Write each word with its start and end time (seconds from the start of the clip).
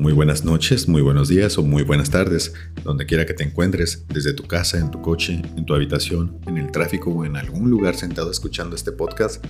Muy 0.00 0.14
buenas 0.14 0.46
noches, 0.46 0.88
muy 0.88 1.02
buenos 1.02 1.28
días 1.28 1.58
o 1.58 1.62
muy 1.62 1.82
buenas 1.82 2.08
tardes, 2.08 2.54
donde 2.84 3.04
quiera 3.04 3.26
que 3.26 3.34
te 3.34 3.44
encuentres, 3.44 4.06
desde 4.08 4.32
tu 4.32 4.44
casa, 4.44 4.78
en 4.78 4.90
tu 4.90 5.02
coche, 5.02 5.42
en 5.58 5.66
tu 5.66 5.74
habitación, 5.74 6.40
en 6.46 6.56
el 6.56 6.72
tráfico 6.72 7.10
o 7.10 7.26
en 7.26 7.36
algún 7.36 7.68
lugar 7.68 7.94
sentado 7.94 8.30
escuchando 8.30 8.74
este 8.74 8.92
podcast, 8.92 9.44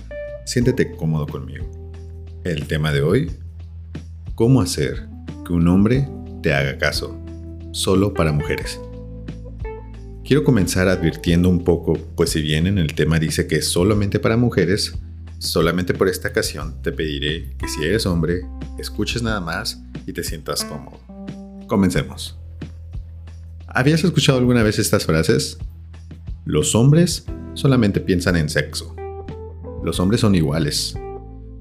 siéntete 0.45 0.91
cómodo 0.97 1.25
conmigo. 1.25 1.71
El 2.43 2.67
tema 2.67 2.91
de 2.91 3.01
hoy, 3.01 3.31
¿cómo 4.35 4.59
hacer 4.59 5.07
que 5.47 5.53
un 5.53 5.69
hombre 5.69 6.09
te 6.43 6.53
haga 6.53 6.77
caso? 6.77 7.17
Solo 7.71 8.13
para 8.13 8.33
mujeres. 8.33 8.77
Quiero 10.25 10.43
comenzar 10.43 10.89
advirtiendo 10.89 11.47
un 11.47 11.63
poco, 11.63 11.93
pues 12.17 12.31
si 12.31 12.41
bien 12.41 12.67
en 12.67 12.77
el 12.77 12.93
tema 12.93 13.19
dice 13.19 13.47
que 13.47 13.55
es 13.55 13.69
solamente 13.69 14.19
para 14.19 14.35
mujeres, 14.35 14.99
solamente 15.37 15.93
por 15.93 16.09
esta 16.09 16.27
ocasión 16.27 16.81
te 16.81 16.91
pediré 16.91 17.55
que 17.57 17.69
si 17.69 17.85
eres 17.85 18.05
hombre, 18.05 18.41
escuches 18.77 19.21
nada 19.23 19.39
más 19.39 19.81
y 20.05 20.13
te 20.13 20.23
sientas 20.23 20.63
cómodo. 20.63 20.99
Comencemos. 21.67 22.37
¿Habías 23.67 24.03
escuchado 24.03 24.39
alguna 24.39 24.63
vez 24.63 24.79
estas 24.79 25.05
frases? 25.05 25.57
Los 26.45 26.75
hombres 26.75 27.25
solamente 27.53 28.01
piensan 28.01 28.35
en 28.35 28.49
sexo. 28.49 28.95
Los 29.83 29.99
hombres 29.99 30.21
son 30.21 30.35
iguales. 30.35 30.95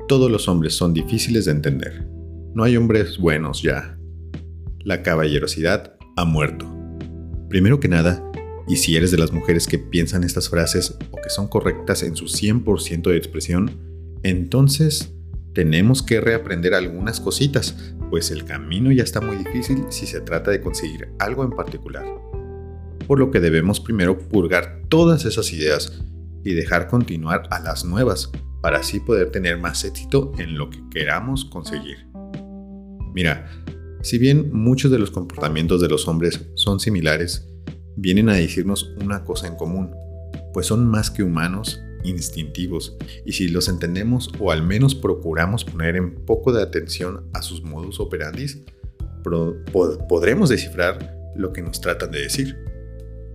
Todos 0.09 0.30
los 0.30 0.48
hombres 0.48 0.74
son 0.74 0.92
difíciles 0.92 1.45
de 1.45 1.52
entender. 1.52 2.09
No 2.54 2.65
hay 2.65 2.77
hombres 2.77 3.18
buenos 3.18 3.62
ya. 3.62 3.96
La 4.80 5.02
caballerosidad 5.02 5.95
ha 6.16 6.24
muerto. 6.24 6.66
Primero 7.48 7.79
que 7.79 7.88
nada, 7.88 8.24
y 8.66 8.77
si 8.77 8.96
eres 8.96 9.10
de 9.10 9.18
las 9.18 9.32
mujeres 9.32 9.66
que 9.66 9.79
piensan 9.79 10.24
estas 10.24 10.48
frases 10.48 10.96
o 11.10 11.16
que 11.16 11.30
son 11.30 11.48
correctas 11.48 12.02
en 12.02 12.16
su 12.16 12.27
100% 12.27 13.10
de 13.10 13.16
expresión, 13.16 13.70
entonces 14.23 15.12
tenemos 15.54 16.02
que 16.02 16.20
reaprender 16.20 16.74
algunas 16.74 17.20
cositas, 17.20 17.95
pues 18.10 18.30
el 18.30 18.45
camino 18.45 18.93
ya 18.93 19.02
está 19.02 19.20
muy 19.20 19.37
difícil 19.37 19.84
si 19.90 20.06
se 20.06 20.20
trata 20.20 20.51
de 20.51 20.60
conseguir 20.60 21.09
algo 21.18 21.45
en 21.45 21.51
particular. 21.51 22.04
Por 23.06 23.18
lo 23.18 23.30
que 23.30 23.40
debemos 23.40 23.80
primero 23.80 24.18
purgar 24.18 24.82
todas 24.88 25.24
esas 25.24 25.52
ideas 25.52 26.02
y 26.45 26.54
dejar 26.54 26.88
continuar 26.88 27.48
a 27.51 27.60
las 27.60 27.84
nuevas 27.84 28.30
para 28.62 28.78
así 28.78 29.01
poder 29.01 29.30
tener 29.30 29.59
más 29.59 29.84
éxito 29.84 30.32
en 30.38 30.56
lo 30.56 30.71
que 30.71 30.82
queramos 30.90 31.45
conseguir. 31.45 32.06
Mira, 33.15 33.51
si 34.02 34.18
bien 34.18 34.51
muchos 34.52 34.90
de 34.90 34.98
los 34.98 35.10
comportamientos 35.10 35.80
de 35.80 35.88
los 35.88 36.06
hombres 36.09 36.48
son 36.54 36.78
similares, 36.78 37.48
vienen 37.96 38.28
a 38.28 38.34
decirnos 38.34 38.95
una 39.02 39.24
cosa 39.24 39.46
en 39.46 39.56
común, 39.56 39.90
pues 40.52 40.66
son 40.66 40.87
más 40.87 41.10
que 41.10 41.23
humanos, 41.23 41.82
instintivos, 42.04 42.96
y 43.24 43.32
si 43.32 43.48
los 43.48 43.68
entendemos 43.68 44.30
o 44.38 44.51
al 44.52 44.62
menos 44.62 44.95
procuramos 44.95 45.65
poner 45.65 45.96
en 45.96 46.15
poco 46.15 46.52
de 46.52 46.62
atención 46.62 47.29
a 47.32 47.43
sus 47.43 47.62
modus 47.62 48.01
operandi, 48.01 48.46
podremos 50.09 50.48
descifrar 50.48 51.16
lo 51.37 51.52
que 51.52 51.62
nos 51.62 51.80
tratan 51.80 52.10
de 52.10 52.23
decir. 52.23 52.56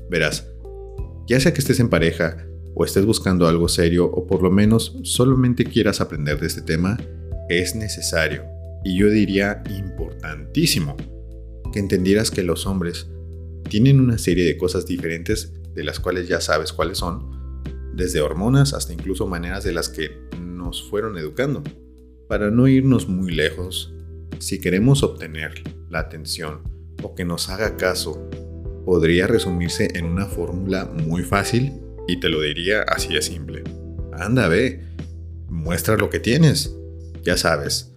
Verás, 0.09 0.47
ya 1.27 1.39
sea 1.39 1.53
que 1.53 1.59
estés 1.59 1.79
en 1.79 1.89
pareja 1.89 2.37
o 2.75 2.85
estés 2.85 3.05
buscando 3.05 3.47
algo 3.47 3.67
serio 3.67 4.05
o 4.05 4.27
por 4.27 4.43
lo 4.43 4.51
menos 4.51 4.97
solamente 5.03 5.63
quieras 5.63 6.01
aprender 6.01 6.39
de 6.39 6.47
este 6.47 6.61
tema, 6.61 6.97
es 7.49 7.75
necesario, 7.75 8.43
y 8.83 8.97
yo 8.97 9.09
diría 9.09 9.63
importantísimo, 9.69 10.95
que 11.71 11.79
entendieras 11.79 12.31
que 12.31 12.43
los 12.43 12.65
hombres 12.65 13.07
tienen 13.69 13.99
una 13.99 14.17
serie 14.17 14.45
de 14.45 14.57
cosas 14.57 14.85
diferentes 14.85 15.53
de 15.73 15.83
las 15.83 15.99
cuales 15.99 16.27
ya 16.27 16.39
sabes 16.41 16.71
cuáles 16.71 16.99
son, 16.99 17.44
desde 17.95 18.21
hormonas 18.21 18.73
hasta 18.73 18.93
incluso 18.93 19.27
maneras 19.27 19.63
de 19.63 19.71
las 19.71 19.89
que 19.89 20.11
nos 20.39 20.87
fueron 20.89 21.17
educando. 21.17 21.63
Para 22.27 22.51
no 22.51 22.67
irnos 22.67 23.07
muy 23.07 23.31
lejos, 23.31 23.93
si 24.39 24.59
queremos 24.59 25.03
obtener 25.03 25.63
la 25.89 25.99
atención 25.99 26.61
o 27.03 27.15
que 27.15 27.25
nos 27.25 27.49
haga 27.49 27.77
caso, 27.77 28.29
podría 28.85 29.27
resumirse 29.27 29.97
en 29.97 30.05
una 30.05 30.25
fórmula 30.25 30.85
muy 30.85 31.23
fácil 31.23 31.73
y 32.07 32.19
te 32.19 32.29
lo 32.29 32.41
diría 32.41 32.83
así 32.83 33.13
de 33.13 33.21
simple. 33.21 33.63
Anda, 34.13 34.47
ve, 34.47 34.83
muestra 35.49 35.97
lo 35.97 36.09
que 36.09 36.19
tienes, 36.19 36.75
ya 37.23 37.37
sabes. 37.37 37.93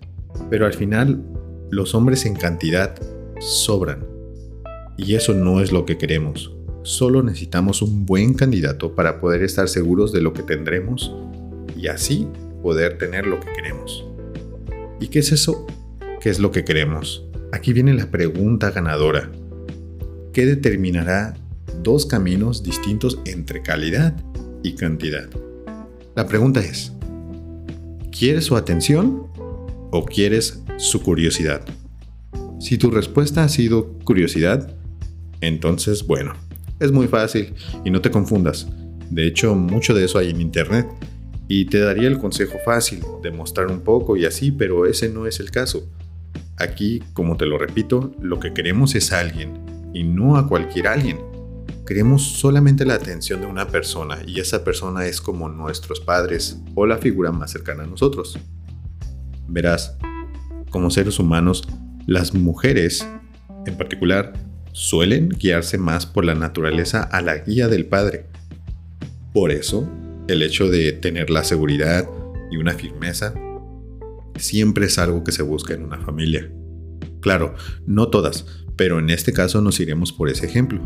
Pero 0.51 0.67
al 0.67 0.75
final, 0.75 1.25
los 1.71 1.95
hombres 1.95 2.25
en 2.25 2.35
cantidad 2.35 2.95
sobran 3.41 4.07
y 4.97 5.15
eso 5.15 5.35
no 5.35 5.61
es 5.61 5.73
lo 5.73 5.87
que 5.87 5.97
queremos. 5.97 6.58
Solo 6.89 7.23
necesitamos 7.23 7.83
un 7.83 8.07
buen 8.07 8.33
candidato 8.33 8.95
para 8.95 9.21
poder 9.21 9.43
estar 9.43 9.69
seguros 9.69 10.11
de 10.11 10.23
lo 10.23 10.33
que 10.33 10.43
tendremos 10.43 11.15
y 11.77 11.89
así 11.89 12.27
poder 12.63 12.97
tener 12.97 13.27
lo 13.27 13.39
que 13.41 13.53
queremos. 13.53 14.07
¿Y 14.99 15.09
qué 15.09 15.19
es 15.19 15.31
eso? 15.31 15.67
¿Qué 16.23 16.31
es 16.31 16.39
lo 16.39 16.51
que 16.51 16.65
queremos? 16.65 17.27
Aquí 17.53 17.75
viene 17.75 17.93
la 17.93 18.11
pregunta 18.11 18.71
ganadora. 18.71 19.31
¿Qué 20.33 20.47
determinará 20.47 21.37
dos 21.83 22.07
caminos 22.07 22.63
distintos 22.63 23.21
entre 23.27 23.61
calidad 23.61 24.17
y 24.63 24.73
cantidad? 24.73 25.29
La 26.17 26.27
pregunta 26.27 26.61
es, 26.61 26.95
¿quieres 28.19 28.47
su 28.47 28.57
atención 28.57 29.27
o 29.91 30.07
quieres 30.07 30.63
su 30.79 31.03
curiosidad? 31.03 31.61
Si 32.59 32.79
tu 32.79 32.91
respuesta 32.91 33.45
ha 33.45 33.49
sido 33.51 33.93
curiosidad, 34.05 34.75
entonces, 35.43 36.07
bueno, 36.07 36.33
es 36.81 36.93
muy 36.93 37.09
fácil 37.09 37.55
y 37.85 37.91
no 37.91 38.01
te 38.01 38.11
confundas. 38.11 38.69
De 39.11 39.27
hecho, 39.27 39.55
mucho 39.55 39.95
de 39.95 40.05
eso 40.05 40.19
hay 40.19 40.31
en 40.31 40.41
Internet. 40.41 40.87
Y 41.51 41.65
te 41.65 41.79
daría 41.79 42.09
el 42.09 42.19
consejo 42.19 42.59
fácil 42.63 43.03
de 43.23 43.31
mostrar 43.31 43.69
un 43.69 43.81
poco 43.81 44.19
y 44.19 44.27
así, 44.27 44.53
pero 44.53 44.85
ese 44.85 45.09
no 45.09 45.27
es 45.27 45.41
el 45.41 45.51
caso. 45.51 45.89
Aquí, 46.59 47.03
como 47.15 47.39
te 47.39 47.47
lo 47.47 47.57
repito, 47.57 48.13
lo 48.21 48.39
que 48.39 48.53
queremos 48.53 48.95
es 48.95 49.13
a 49.13 49.21
alguien 49.21 49.65
y 49.95 50.05
no 50.05 50.37
a 50.37 50.47
cualquier 50.47 50.89
alguien. 50.89 51.19
Queremos 51.87 52.23
solamente 52.23 52.85
la 52.85 52.95
atención 52.95 53.41
de 53.41 53.47
una 53.47 53.69
persona 53.69 54.19
y 54.27 54.41
esa 54.41 54.63
persona 54.63 55.07
es 55.07 55.23
como 55.23 55.49
nuestros 55.49 56.01
padres 56.01 56.61
o 56.75 56.85
la 56.85 56.99
figura 56.99 57.33
más 57.33 57.51
cercana 57.51 57.85
a 57.85 57.87
nosotros. 57.87 58.39
Verás, 59.47 59.97
como 60.69 60.91
seres 60.91 61.19
humanos, 61.19 61.67
las 62.07 62.35
mujeres, 62.35 63.09
en 63.65 63.79
particular, 63.79 64.35
suelen 64.73 65.29
guiarse 65.31 65.79
más 65.79 66.07
por 66.07 66.25
la 66.25 66.35
naturaleza 66.35 67.03
a 67.03 67.21
la 67.21 67.39
guía 67.39 67.69
del 67.69 67.87
padre. 67.87 68.27
Por 69.33 69.51
eso, 69.51 69.89
el 70.29 70.43
hecho 70.43 70.69
de 70.69 70.93
tener 70.93 71.31
la 71.31 71.45
seguridad 71.45 72.09
y 72.51 72.57
una 72.57 72.75
firmeza 72.75 73.35
siempre 74.37 74.87
es 74.87 74.99
algo 74.99 75.25
que 75.25 75.33
se 75.33 75.43
busca 75.43 75.75
en 75.75 75.85
una 75.85 75.99
familia. 75.99 76.51
Claro, 77.21 77.55
no 77.87 78.09
todas, 78.09 78.47
pero 78.77 78.99
en 78.99 79.11
este 79.11 79.33
caso 79.33 79.61
nos 79.61 79.81
iremos 79.81 80.13
por 80.13 80.29
ese 80.29 80.47
ejemplo. 80.47 80.81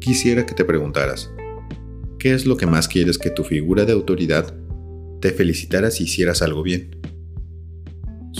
Quisiera 0.00 0.46
que 0.46 0.54
te 0.54 0.64
preguntaras, 0.64 1.30
¿qué 2.18 2.32
es 2.34 2.46
lo 2.46 2.56
que 2.56 2.66
más 2.66 2.88
quieres 2.88 3.18
que 3.18 3.30
tu 3.30 3.44
figura 3.44 3.84
de 3.84 3.92
autoridad 3.92 4.54
te 5.20 5.32
felicitara 5.32 5.90
si 5.90 6.04
hicieras 6.04 6.40
algo 6.40 6.62
bien? 6.62 6.96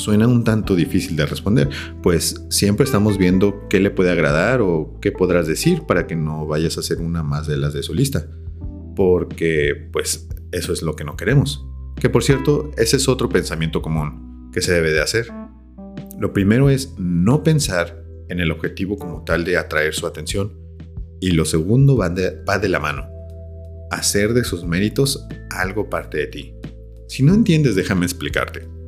Suena 0.00 0.26
un 0.26 0.42
tanto 0.42 0.74
difícil 0.74 1.14
de 1.16 1.26
responder, 1.26 1.68
pues 2.02 2.44
siempre 2.50 2.84
estamos 2.84 3.18
viendo 3.18 3.68
qué 3.68 3.78
le 3.78 3.90
puede 3.90 4.10
agradar 4.10 4.60
o 4.60 4.98
qué 5.00 5.12
podrás 5.12 5.46
decir 5.46 5.82
para 5.86 6.06
que 6.06 6.16
no 6.16 6.46
vayas 6.46 6.78
a 6.78 6.82
ser 6.82 6.98
una 6.98 7.22
más 7.22 7.46
de 7.46 7.56
las 7.56 7.72
de 7.72 7.82
su 7.82 7.94
lista. 7.94 8.26
Porque, 8.96 9.88
pues, 9.92 10.28
eso 10.52 10.72
es 10.72 10.82
lo 10.82 10.96
que 10.96 11.04
no 11.04 11.16
queremos. 11.16 11.64
Que 12.00 12.08
por 12.08 12.24
cierto, 12.24 12.70
ese 12.76 12.96
es 12.96 13.08
otro 13.08 13.28
pensamiento 13.28 13.82
común 13.82 14.50
que 14.52 14.62
se 14.62 14.72
debe 14.72 14.90
de 14.90 15.00
hacer. 15.00 15.28
Lo 16.18 16.32
primero 16.32 16.70
es 16.70 16.94
no 16.98 17.42
pensar 17.42 18.02
en 18.28 18.40
el 18.40 18.50
objetivo 18.50 18.96
como 18.96 19.22
tal 19.24 19.44
de 19.44 19.56
atraer 19.56 19.94
su 19.94 20.06
atención. 20.06 20.58
Y 21.20 21.32
lo 21.32 21.44
segundo 21.44 21.96
va 21.96 22.08
de, 22.08 22.42
va 22.48 22.58
de 22.58 22.68
la 22.68 22.80
mano. 22.80 23.06
Hacer 23.90 24.32
de 24.32 24.44
sus 24.44 24.64
méritos 24.64 25.26
algo 25.50 25.90
parte 25.90 26.18
de 26.18 26.26
ti. 26.26 26.54
Si 27.08 27.22
no 27.22 27.34
entiendes, 27.34 27.74
déjame 27.74 28.06
explicarte. 28.06 28.79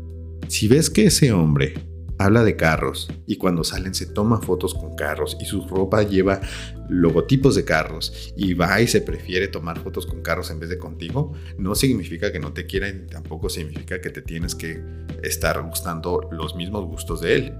Si 0.53 0.69
ves 0.69 0.91
que 0.91 1.07
ese 1.07 1.33
hombre 1.33 1.73
habla 2.19 2.45
de 2.45 2.57
carros 2.57 3.09
y 3.27 3.37
cuando 3.37 3.65
salen 3.65 3.95
se 3.95 4.05
toma 4.05 4.39
fotos 4.39 4.75
con 4.75 4.95
carros 4.95 5.39
y 5.41 5.47
su 5.47 5.67
ropa 5.67 6.03
lleva 6.03 6.43
logotipos 6.91 7.55
de 7.55 7.65
carros 7.65 8.35
y 8.37 8.53
va 8.53 8.79
y 8.83 8.87
se 8.87 9.01
prefiere 9.01 9.49
tomar 9.49 9.83
fotos 9.83 10.05
con 10.05 10.21
carros 10.21 10.51
en 10.51 10.61
vez 10.61 10.69
de 10.69 10.77
contigo, 10.77 11.33
no 11.57 11.75
significa 11.75 12.31
que 12.33 12.39
no 12.39 12.53
te 12.53 12.67
quiera 12.67 12.91
y 12.91 13.07
tampoco 13.07 13.49
significa 13.49 14.03
que 14.03 14.11
te 14.11 14.21
tienes 14.21 14.55
que 14.55 14.79
estar 15.23 15.59
gustando 15.63 16.29
los 16.31 16.55
mismos 16.55 16.85
gustos 16.85 17.23
de 17.23 17.35
él, 17.35 17.55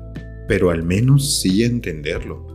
pero 0.47 0.69
al 0.69 0.83
menos 0.83 1.41
sí 1.41 1.65
entenderlo. 1.65 2.47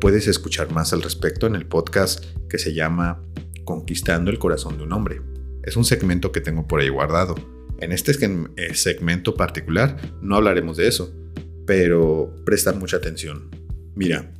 Puedes 0.00 0.26
escuchar 0.26 0.72
más 0.72 0.92
al 0.92 1.02
respecto 1.02 1.46
en 1.46 1.54
el 1.54 1.66
podcast 1.66 2.24
que 2.50 2.58
se 2.58 2.74
llama 2.74 3.22
Conquistando 3.64 4.32
el 4.32 4.40
corazón 4.40 4.76
de 4.76 4.82
un 4.82 4.92
hombre. 4.92 5.22
Es 5.62 5.76
un 5.76 5.84
segmento 5.84 6.32
que 6.32 6.40
tengo 6.40 6.66
por 6.66 6.80
ahí 6.80 6.88
guardado 6.88 7.36
en 7.80 7.92
este 7.92 8.12
eh, 8.12 8.74
segmento 8.74 9.34
particular 9.34 9.96
no 10.22 10.36
hablaremos 10.36 10.76
de 10.76 10.88
eso, 10.88 11.12
pero 11.66 12.34
presta 12.44 12.72
mucha 12.72 12.96
atención. 12.96 13.50
Mira, 13.94 14.32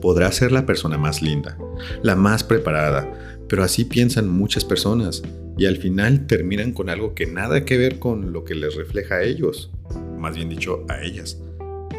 podrá 0.00 0.30
ser 0.32 0.52
la 0.52 0.66
persona 0.66 0.98
más 0.98 1.22
linda, 1.22 1.58
la 2.02 2.16
más 2.16 2.44
preparada, 2.44 3.38
pero 3.48 3.62
así 3.62 3.84
piensan 3.84 4.28
muchas 4.28 4.64
personas 4.64 5.22
y 5.58 5.66
al 5.66 5.76
final 5.76 6.26
terminan 6.26 6.72
con 6.72 6.88
algo 6.88 7.14
que 7.14 7.26
nada 7.26 7.64
que 7.64 7.76
ver 7.76 7.98
con 7.98 8.32
lo 8.32 8.44
que 8.44 8.54
les 8.54 8.76
refleja 8.76 9.16
a 9.16 9.22
ellos, 9.24 9.70
más 10.18 10.36
bien 10.36 10.48
dicho, 10.48 10.84
a 10.88 11.02
ellas. 11.02 11.38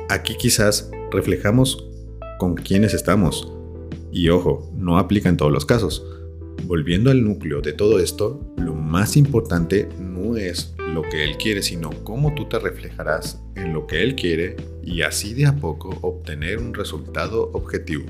Aquí 0.10 0.36
quizás 0.36 0.90
reflejamos 1.12 1.88
con 2.40 2.56
quiénes 2.56 2.94
estamos. 2.94 3.52
Y 4.12 4.30
ojo, 4.30 4.72
no 4.76 4.98
aplica 4.98 5.30
en 5.30 5.38
todos 5.38 5.52
los 5.52 5.66
casos. 5.66 6.06
Volviendo 6.72 7.12
al 7.12 7.22
núcleo 7.22 7.60
de 7.60 7.74
todo 7.74 8.00
esto, 8.00 8.40
lo 8.56 8.74
más 8.74 9.18
importante 9.18 9.90
no 10.00 10.38
es 10.38 10.74
lo 10.78 11.02
que 11.02 11.26
él 11.26 11.36
quiere, 11.36 11.64
sino 11.64 11.90
cómo 12.06 12.34
tú 12.34 12.48
te 12.48 12.60
reflejarás 12.60 13.42
en 13.56 13.74
lo 13.74 13.88
que 13.88 14.02
él 14.02 14.16
quiere 14.16 14.56
y 14.82 15.02
así 15.02 15.34
de 15.34 15.48
a 15.48 15.58
poco 15.58 15.90
obtener 16.00 16.60
un 16.60 16.74
resultado 16.74 17.52
objetivo. 17.52 18.06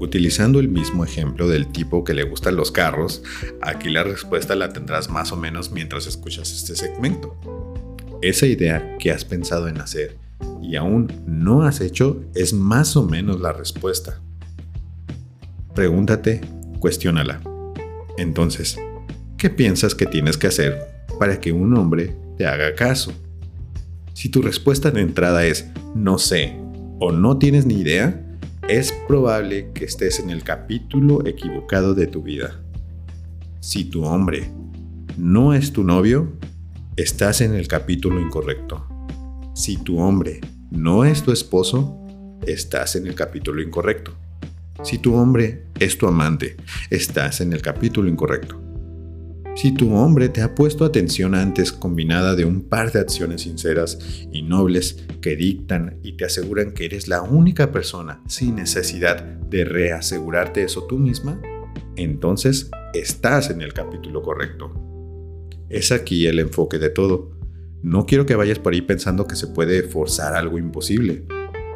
Utilizando 0.00 0.58
el 0.58 0.66
mismo 0.66 1.04
ejemplo 1.04 1.46
del 1.46 1.70
tipo 1.70 2.02
que 2.02 2.12
le 2.12 2.24
gustan 2.24 2.56
los 2.56 2.72
carros, 2.72 3.22
aquí 3.60 3.88
la 3.88 4.02
respuesta 4.02 4.56
la 4.56 4.70
tendrás 4.70 5.08
más 5.08 5.30
o 5.30 5.36
menos 5.36 5.70
mientras 5.70 6.08
escuchas 6.08 6.52
este 6.52 6.74
segmento. 6.74 7.38
Esa 8.20 8.46
idea 8.46 8.98
que 8.98 9.12
has 9.12 9.24
pensado 9.24 9.68
en 9.68 9.80
hacer 9.80 10.16
y 10.60 10.74
aún 10.74 11.06
no 11.24 11.62
has 11.62 11.82
hecho 11.82 12.20
es 12.34 12.52
más 12.52 12.96
o 12.96 13.06
menos 13.06 13.40
la 13.40 13.52
respuesta. 13.52 14.20
Pregúntate, 15.72 16.40
cuestiónala. 16.82 17.40
Entonces, 18.18 18.76
¿qué 19.38 19.48
piensas 19.50 19.94
que 19.94 20.04
tienes 20.04 20.36
que 20.36 20.48
hacer 20.48 20.76
para 21.16 21.40
que 21.40 21.52
un 21.52 21.76
hombre 21.76 22.16
te 22.36 22.44
haga 22.44 22.74
caso? 22.74 23.12
Si 24.14 24.28
tu 24.28 24.42
respuesta 24.42 24.90
de 24.90 25.00
entrada 25.00 25.46
es 25.46 25.70
no 25.94 26.18
sé 26.18 26.56
o 26.98 27.12
no 27.12 27.38
tienes 27.38 27.66
ni 27.66 27.74
idea, 27.74 28.20
es 28.68 28.92
probable 29.06 29.70
que 29.72 29.84
estés 29.84 30.18
en 30.18 30.30
el 30.30 30.42
capítulo 30.42 31.24
equivocado 31.24 31.94
de 31.94 32.08
tu 32.08 32.20
vida. 32.22 32.60
Si 33.60 33.84
tu 33.84 34.04
hombre 34.04 34.50
no 35.16 35.54
es 35.54 35.72
tu 35.72 35.84
novio, 35.84 36.32
estás 36.96 37.42
en 37.42 37.54
el 37.54 37.68
capítulo 37.68 38.20
incorrecto. 38.20 38.88
Si 39.54 39.76
tu 39.76 40.00
hombre 40.00 40.40
no 40.72 41.04
es 41.04 41.22
tu 41.22 41.30
esposo, 41.30 41.96
estás 42.44 42.96
en 42.96 43.06
el 43.06 43.14
capítulo 43.14 43.62
incorrecto. 43.62 44.16
Si 44.82 44.98
tu 44.98 45.14
hombre 45.14 45.66
es 45.78 45.98
tu 45.98 46.06
amante, 46.06 46.56
estás 46.90 47.40
en 47.40 47.52
el 47.52 47.62
capítulo 47.62 48.08
incorrecto. 48.08 48.60
Si 49.54 49.72
tu 49.72 49.94
hombre 49.94 50.30
te 50.30 50.40
ha 50.40 50.54
puesto 50.54 50.84
atención 50.84 51.34
antes 51.34 51.72
combinada 51.72 52.34
de 52.34 52.46
un 52.46 52.62
par 52.62 52.90
de 52.90 53.00
acciones 53.00 53.42
sinceras 53.42 53.98
y 54.32 54.42
nobles 54.42 55.04
que 55.20 55.36
dictan 55.36 55.98
y 56.02 56.16
te 56.16 56.24
aseguran 56.24 56.72
que 56.72 56.86
eres 56.86 57.06
la 57.06 57.20
única 57.20 57.70
persona 57.70 58.22
sin 58.26 58.56
necesidad 58.56 59.22
de 59.22 59.64
reasegurarte 59.64 60.62
eso 60.64 60.84
tú 60.86 60.98
misma, 60.98 61.40
entonces 61.96 62.70
estás 62.94 63.50
en 63.50 63.60
el 63.60 63.74
capítulo 63.74 64.22
correcto. 64.22 64.72
Es 65.68 65.92
aquí 65.92 66.26
el 66.26 66.38
enfoque 66.38 66.78
de 66.78 66.88
todo. 66.88 67.30
No 67.82 68.06
quiero 68.06 68.24
que 68.24 68.36
vayas 68.36 68.58
por 68.58 68.72
ahí 68.72 68.80
pensando 68.80 69.26
que 69.26 69.36
se 69.36 69.48
puede 69.48 69.82
forzar 69.82 70.34
algo 70.34 70.58
imposible. 70.58 71.26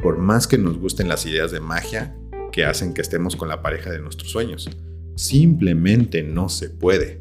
Por 0.03 0.19
más 0.19 0.47
que 0.47 0.57
nos 0.57 0.79
gusten 0.79 1.09
las 1.09 1.27
ideas 1.27 1.53
de 1.53 1.61
magia 1.61 2.17
que 2.57 2.65
hacen 2.65 2.95
que 2.95 3.03
estemos 3.03 3.37
con 3.37 3.51
la 3.51 3.61
pareja 3.61 3.91
de 3.91 3.99
nuestros 3.99 4.31
sueños, 4.31 4.71
simplemente 5.15 6.23
no 6.23 6.49
se 6.49 6.71
puede. 6.71 7.21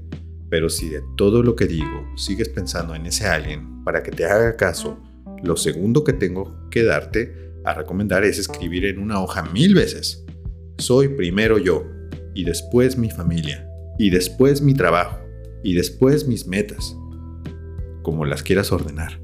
Pero 0.49 0.69
si 0.69 0.87
de 0.87 1.01
todo 1.17 1.43
lo 1.43 1.57
que 1.57 1.67
digo 1.67 2.07
sigues 2.15 2.47
pensando 2.47 2.95
en 2.95 3.05
ese 3.05 3.27
alguien 3.27 3.83
para 3.83 4.01
que 4.01 4.11
te 4.11 4.23
haga 4.23 4.55
caso, 4.55 4.97
lo 5.43 5.57
segundo 5.57 6.05
que 6.05 6.13
tengo 6.13 6.55
que 6.71 6.83
darte 6.83 7.51
a 7.65 7.73
recomendar 7.73 8.23
es 8.23 8.39
escribir 8.39 8.85
en 8.85 8.97
una 8.97 9.21
hoja 9.21 9.43
mil 9.43 9.75
veces. 9.75 10.23
Soy 10.77 11.09
primero 11.09 11.57
yo, 11.57 11.83
y 12.33 12.45
después 12.45 12.97
mi 12.97 13.09
familia, 13.09 13.67
y 13.99 14.11
después 14.11 14.61
mi 14.61 14.73
trabajo, 14.73 15.19
y 15.65 15.73
después 15.73 16.29
mis 16.29 16.47
metas, 16.47 16.95
como 18.03 18.23
las 18.23 18.41
quieras 18.41 18.71
ordenar. 18.71 19.19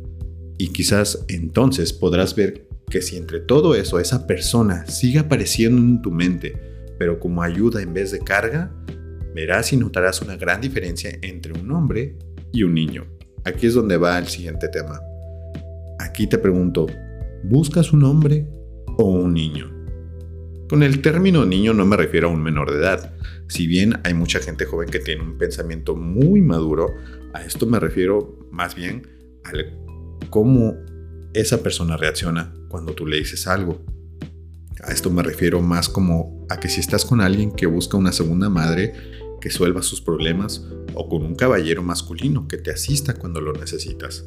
Y 0.58 0.74
quizás 0.74 1.24
entonces 1.30 1.94
podrás 1.94 2.36
ver 2.36 2.68
que 2.92 3.02
si 3.02 3.18
entre 3.18 3.40
todo 3.40 3.74
eso 3.74 4.00
esa 4.00 4.28
persona 4.28 4.86
sigue 4.86 5.18
apareciendo 5.18 5.82
en 5.82 6.02
tu 6.04 6.12
mente, 6.12 6.54
pero 7.00 7.20
como 7.20 7.42
ayuda 7.42 7.82
en 7.82 7.94
vez 7.94 8.12
de 8.12 8.20
carga, 8.20 8.72
verás 9.34 9.74
y 9.74 9.78
notarás 9.78 10.22
una 10.22 10.36
gran 10.36 10.62
diferencia 10.62 11.18
entre 11.24 11.54
un 11.60 11.72
hombre 11.72 12.16
y 12.52 12.62
un 12.62 12.76
niño. 12.76 13.08
Aquí 13.44 13.66
es 13.66 13.74
donde 13.74 13.98
va 13.98 14.20
el 14.20 14.28
siguiente 14.28 14.68
tema. 14.68 15.00
Aquí 16.00 16.28
te 16.28 16.38
pregunto, 16.38 16.86
¿buscas 17.44 17.92
un 17.94 18.04
hombre 18.04 18.46
o 18.98 19.06
un 19.06 19.34
niño? 19.34 19.72
Con 20.70 20.84
el 20.84 21.02
término 21.02 21.46
niño 21.46 21.74
no 21.74 21.86
me 21.86 21.98
refiero 21.98 22.28
a 22.28 22.32
un 22.32 22.44
menor 22.44 22.72
de 22.72 22.80
edad. 22.80 23.14
Si 23.48 23.68
bien 23.68 24.00
hay 24.04 24.14
mucha 24.14 24.40
gente 24.40 24.66
joven 24.66 24.90
que 24.90 25.00
tiene 25.00 25.24
un 25.24 25.38
pensamiento 25.38 25.96
muy 25.96 26.42
maduro, 26.42 26.94
a 27.34 27.42
esto 27.42 27.66
me 27.66 27.80
refiero 27.80 28.38
más 28.52 28.76
bien 28.76 29.08
al 29.44 29.78
cómo 30.30 30.76
esa 31.34 31.64
persona 31.64 31.98
reacciona 31.98 32.54
cuando 32.68 32.94
tú 32.94 33.06
le 33.06 33.18
dices 33.18 33.48
algo. 33.48 33.84
A 34.84 34.92
esto 34.92 35.10
me 35.10 35.24
refiero 35.24 35.62
más 35.62 35.90
como 35.90 36.46
a 36.50 36.60
que 36.60 36.70
si 36.70 36.80
estás 36.80 37.06
con 37.06 37.22
alguien 37.22 37.52
que 37.52 37.66
busca 37.66 37.98
una 37.98 38.12
segunda 38.12 38.50
madre, 38.50 38.94
que 39.40 39.50
suelva 39.50 39.82
sus 39.82 40.02
problemas 40.02 40.66
o 40.94 41.10
con 41.10 41.24
un 41.24 41.36
caballero 41.36 41.84
masculino 41.84 42.48
que 42.48 42.58
te 42.58 42.72
asista 42.72 43.14
cuando 43.14 43.42
lo 43.42 43.54
necesitas. 43.54 44.26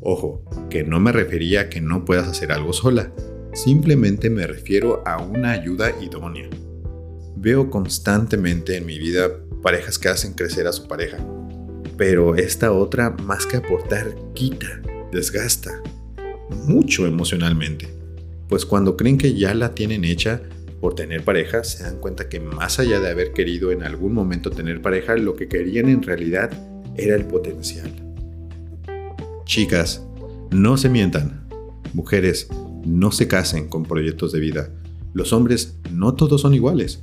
Ojo, 0.00 0.44
que 0.70 0.84
no 0.84 1.00
me 1.00 1.12
refería 1.12 1.62
a 1.62 1.68
que 1.68 1.80
no 1.80 2.04
puedas 2.04 2.28
hacer 2.28 2.52
algo 2.52 2.72
sola, 2.72 3.12
simplemente 3.52 4.30
me 4.30 4.46
refiero 4.46 5.02
a 5.06 5.20
una 5.20 5.50
ayuda 5.52 5.92
idónea. 6.00 6.48
Veo 7.36 7.70
constantemente 7.70 8.76
en 8.76 8.86
mi 8.86 8.98
vida 8.98 9.28
parejas 9.62 9.98
que 9.98 10.08
hacen 10.08 10.34
crecer 10.34 10.66
a 10.66 10.72
su 10.72 10.86
pareja, 10.86 11.18
pero 11.96 12.36
esta 12.36 12.72
otra 12.72 13.10
más 13.10 13.44
que 13.46 13.56
aportar 13.56 14.14
quita, 14.34 14.80
desgasta, 15.12 15.82
mucho 16.66 17.06
emocionalmente, 17.06 17.88
pues 18.48 18.64
cuando 18.64 18.96
creen 18.96 19.18
que 19.18 19.34
ya 19.34 19.54
la 19.54 19.74
tienen 19.74 20.04
hecha, 20.04 20.42
por 20.80 20.94
tener 20.94 21.24
pareja, 21.24 21.64
se 21.64 21.82
dan 21.82 21.98
cuenta 21.98 22.28
que 22.28 22.40
más 22.40 22.78
allá 22.78 23.00
de 23.00 23.10
haber 23.10 23.32
querido 23.32 23.72
en 23.72 23.82
algún 23.82 24.12
momento 24.12 24.50
tener 24.50 24.80
pareja, 24.80 25.16
lo 25.16 25.34
que 25.34 25.48
querían 25.48 25.88
en 25.88 26.02
realidad 26.02 26.50
era 26.96 27.16
el 27.16 27.24
potencial. 27.24 27.90
Chicas, 29.44 30.04
no 30.50 30.76
se 30.76 30.88
mientan. 30.88 31.48
Mujeres, 31.94 32.48
no 32.84 33.10
se 33.10 33.26
casen 33.26 33.68
con 33.68 33.84
proyectos 33.84 34.32
de 34.32 34.40
vida. 34.40 34.70
Los 35.14 35.32
hombres 35.32 35.78
no 35.90 36.14
todos 36.14 36.42
son 36.42 36.54
iguales, 36.54 37.02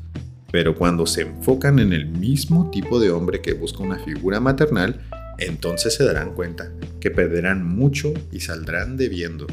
pero 0.51 0.75
cuando 0.75 1.05
se 1.05 1.21
enfocan 1.21 1.79
en 1.79 1.91
el 1.91 2.05
mismo 2.05 2.69
tipo 2.71 2.99
de 2.99 3.11
hombre 3.11 3.41
que 3.41 3.53
busca 3.53 3.83
una 3.83 3.99
figura 3.99 4.39
maternal, 4.39 5.01
entonces 5.37 5.93
se 5.95 6.03
darán 6.03 6.33
cuenta 6.33 6.71
que 6.99 7.11
perderán 7.11 7.65
mucho 7.65 8.13
y 8.31 8.39
saldrán 8.41 8.97
debiendo. 8.97 9.47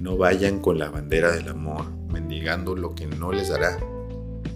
No 0.00 0.16
vayan 0.16 0.60
con 0.60 0.78
la 0.78 0.90
bandera 0.90 1.32
del 1.32 1.48
amor, 1.48 1.90
mendigando 2.12 2.76
lo 2.76 2.94
que 2.94 3.06
no 3.06 3.32
les 3.32 3.48
dará. 3.48 3.78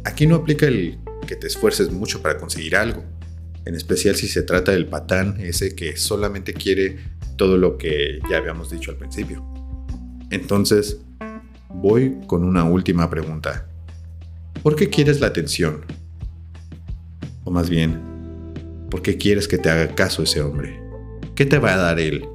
Aquí 0.05 0.26
no 0.26 0.37
aplica 0.37 0.67
el 0.67 0.99
que 1.26 1.37
te 1.37 1.47
esfuerces 1.47 1.90
mucho 1.90 2.23
para 2.23 2.38
conseguir 2.38 2.76
algo, 2.76 3.05
en 3.64 3.75
especial 3.75 4.17
si 4.17 4.28
se 4.28 4.43
trata 4.43 4.73
del 4.73 4.87
patán, 4.87 5.37
ese 5.40 5.75
que 5.75 5.97
solamente 5.97 6.52
quiere 6.52 6.99
todo 7.37 7.57
lo 7.57 7.78
que 7.78 8.21
ya 8.28 8.38
habíamos 8.38 8.71
dicho 8.71 8.90
al 8.90 8.97
principio. 8.97 9.45
Entonces, 10.31 10.99
voy 11.69 12.19
con 12.26 12.45
una 12.45 12.64
última 12.64 13.09
pregunta. 13.09 13.69
¿Por 14.62 14.76
qué 14.76 14.88
quieres 14.88 15.21
la 15.21 15.28
atención? 15.28 15.85
O 17.45 17.50
más 17.50 17.69
bien, 17.69 18.12
¿por 18.93 19.01
qué 19.01 19.17
quieres 19.17 19.49
que 19.49 19.57
te 19.57 19.71
haga 19.71 19.95
caso 19.95 20.23
ese 20.23 20.43
hombre? 20.43 20.79
¿Qué 21.35 21.47
te 21.47 21.59
va 21.59 21.73
a 21.73 21.79
dar 21.79 21.99
él? 21.99 22.27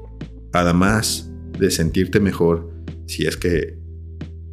Además 0.53 1.31
de 1.59 1.69
sentirte 1.69 2.19
mejor 2.19 2.73
si 3.05 3.27
es 3.27 3.37
que 3.37 3.77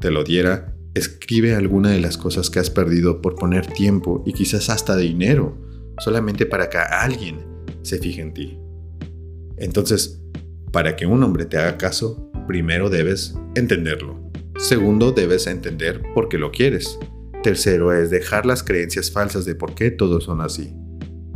te 0.01 0.11
lo 0.11 0.23
diera, 0.23 0.77
escribe 0.93 1.55
alguna 1.55 1.93
de 1.93 2.01
las 2.01 2.19
cosas 2.19 2.51
que 2.51 2.59
has 2.59 2.69
perdido 2.69 3.23
por 3.23 3.37
poner 3.37 3.67
tiempo 3.67 4.23
y 4.27 4.35
quizás 4.35 4.69
hasta 4.69 4.99
dinero, 4.99 5.57
solamente 5.99 6.45
para 6.45 6.69
que 6.69 6.77
alguien 6.77 7.39
se 7.81 7.99
fije 7.99 8.21
en 8.21 8.35
ti. 8.35 8.59
Entonces, 9.57 10.23
para 10.73 10.97
que 10.97 11.07
un 11.07 11.23
hombre 11.23 11.47
te 11.47 11.57
haga 11.57 11.79
caso, 11.79 12.31
primero 12.47 12.91
debes 12.91 13.35
entenderlo. 13.55 14.31
Segundo, 14.59 15.13
debes 15.13 15.47
entender 15.47 16.03
por 16.15 16.29
qué 16.29 16.37
lo 16.37 16.51
quieres. 16.51 16.99
Tercero 17.43 17.95
es 17.95 18.11
dejar 18.11 18.45
las 18.45 18.63
creencias 18.63 19.11
falsas 19.11 19.47
de 19.47 19.55
por 19.55 19.75
qué 19.75 19.91
todos 19.91 20.25
son 20.25 20.43
así. 20.43 20.75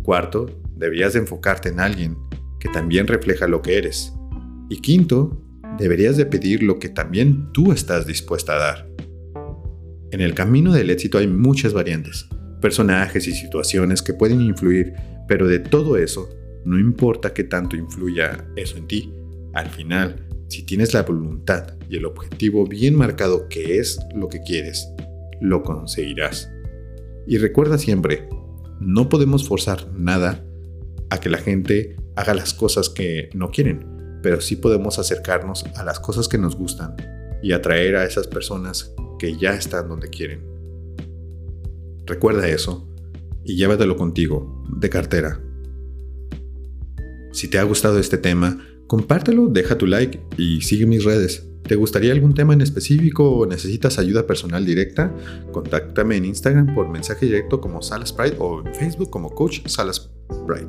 Cuarto, 0.09 0.47
deberías 0.75 1.15
enfocarte 1.17 1.69
en 1.69 1.81
alguien 1.81 2.17
que 2.61 2.71
también 2.71 3.07
refleja 3.07 3.47
lo 3.47 3.61
que 3.61 3.77
eres. 3.77 4.15
Y 4.71 4.81
quinto, 4.81 5.39
deberías 5.79 6.17
de 6.17 6.25
pedir 6.25 6.63
lo 6.63 6.79
que 6.79 6.89
también 6.89 7.53
tú 7.53 7.73
estás 7.73 8.07
dispuesta 8.07 8.55
a 8.55 8.59
dar. 8.59 8.89
En 10.11 10.23
el 10.23 10.33
camino 10.33 10.73
del 10.73 10.89
éxito 10.89 11.19
hay 11.19 11.27
muchas 11.27 11.75
variantes, 11.75 12.27
personajes 12.63 13.29
y 13.29 13.33
situaciones 13.33 14.01
que 14.01 14.15
pueden 14.15 14.41
influir, 14.41 14.95
pero 15.29 15.47
de 15.47 15.59
todo 15.59 15.99
eso, 15.99 16.31
no 16.65 16.79
importa 16.79 17.35
qué 17.35 17.45
tanto 17.45 17.77
influya 17.77 18.49
eso 18.57 18.79
en 18.79 18.87
ti, 18.87 19.13
al 19.53 19.69
final, 19.69 20.27
si 20.49 20.63
tienes 20.65 20.95
la 20.95 21.03
voluntad 21.03 21.75
y 21.87 21.99
el 21.99 22.07
objetivo 22.07 22.67
bien 22.67 22.95
marcado 22.95 23.47
que 23.51 23.79
es 23.79 24.01
lo 24.15 24.31
que 24.31 24.41
quieres, 24.41 24.89
lo 25.43 25.63
conseguirás. 25.63 26.51
Y 27.27 27.37
recuerda 27.37 27.77
siempre, 27.77 28.27
no 28.81 29.09
podemos 29.09 29.47
forzar 29.47 29.91
nada 29.93 30.45
a 31.11 31.21
que 31.21 31.29
la 31.29 31.39
gente 31.39 31.97
haga 32.17 32.35
las 32.35 32.55
cosas 32.55 32.89
que 32.89 33.31
no 33.35 33.51
quieren 33.51 33.99
pero 34.23 34.41
sí 34.41 34.57
podemos 34.57 34.99
acercarnos 34.99 35.65
a 35.77 35.85
las 35.85 36.01
cosas 36.01 36.29
que 36.29 36.39
nos 36.39 36.57
gustan 36.57 36.97
y 37.43 37.53
atraer 37.53 37.97
a 37.97 38.05
esas 38.05 38.27
personas 38.27 38.95
que 39.19 39.37
ya 39.37 39.55
están 39.55 39.89
donde 39.89 40.09
quieren. 40.09 40.43
Recuerda 42.07 42.49
eso 42.49 42.89
y 43.45 43.57
llévatelo 43.57 43.97
contigo, 43.97 44.65
de 44.77 44.91
cartera. 44.91 45.41
Si 47.33 47.49
te 47.49 47.59
ha 47.59 47.63
gustado 47.63 47.99
este 47.99 48.19
tema, 48.19 48.67
compártelo, 48.87 49.49
deja 49.49 49.79
tu 49.79 49.87
like 49.87 50.21
y 50.37 50.63
sigue 50.63 50.87
mis 50.87 51.05
redes. 51.05 51.48
¿Te 51.63 51.75
gustaría 51.75 52.13
algún 52.13 52.35
tema 52.35 52.55
en 52.55 52.61
específico 52.61 53.31
o 53.31 53.47
necesitas 53.47 53.99
ayuda 53.99 54.27
personal 54.27 54.65
directa? 54.65 55.15
Contáctame 55.53 56.17
en 56.17 56.25
Instagram 56.25 56.75
por 56.75 56.89
mensaje 56.89 57.27
directo 57.27 57.61
como 57.61 57.83
Salas 57.83 58.13
Pride 58.13 58.37
o 58.39 58.67
en 58.67 58.75
Facebook 58.75 59.11
como 59.11 59.31
Coach 59.31 59.61
Salas 59.67 60.11
Pride 60.47 60.69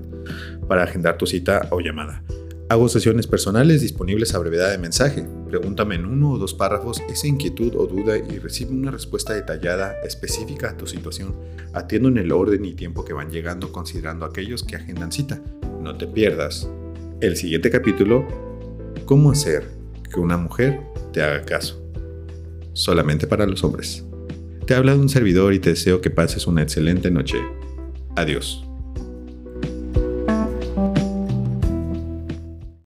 para 0.67 0.83
agendar 0.83 1.17
tu 1.17 1.25
cita 1.25 1.67
o 1.71 1.79
llamada. 1.79 2.23
Hago 2.69 2.87
sesiones 2.87 3.25
personales 3.25 3.81
disponibles 3.81 4.35
a 4.35 4.39
brevedad 4.39 4.69
de 4.69 4.77
mensaje. 4.77 5.25
Pregúntame 5.47 5.95
en 5.95 6.05
uno 6.05 6.33
o 6.33 6.37
dos 6.37 6.53
párrafos 6.53 7.01
esa 7.09 7.25
inquietud 7.25 7.73
o 7.75 7.87
duda 7.87 8.15
y 8.15 8.37
recibe 8.37 8.73
una 8.73 8.91
respuesta 8.91 9.33
detallada, 9.33 9.95
específica 10.03 10.69
a 10.69 10.77
tu 10.77 10.85
situación. 10.85 11.35
Atiendo 11.73 12.09
en 12.09 12.19
el 12.19 12.31
orden 12.31 12.65
y 12.65 12.73
tiempo 12.75 13.03
que 13.03 13.13
van 13.13 13.31
llegando 13.31 13.71
considerando 13.71 14.23
aquellos 14.23 14.63
que 14.63 14.75
agendan 14.75 15.11
cita. 15.11 15.41
No 15.81 15.97
te 15.97 16.05
pierdas. 16.05 16.69
El 17.21 17.37
siguiente 17.37 17.71
capítulo, 17.71 18.27
¿cómo 19.05 19.31
hacer 19.31 19.78
que 20.09 20.19
una 20.19 20.37
mujer 20.37 20.81
te 21.13 21.21
haga 21.21 21.43
caso? 21.45 21.81
Solamente 22.73 23.27
para 23.27 23.45
los 23.45 23.63
hombres. 23.63 24.05
Te 24.65 24.75
habla 24.75 24.93
de 24.93 24.99
un 24.99 25.09
servidor 25.09 25.53
y 25.53 25.59
te 25.59 25.71
deseo 25.71 26.01
que 26.01 26.09
pases 26.09 26.47
una 26.47 26.61
excelente 26.61 27.09
noche. 27.09 27.37
Adiós. 28.15 28.68